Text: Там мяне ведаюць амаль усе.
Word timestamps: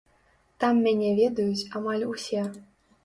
Там 0.63 0.79
мяне 0.87 1.11
ведаюць 1.21 1.69
амаль 1.81 2.09
усе. 2.15 2.49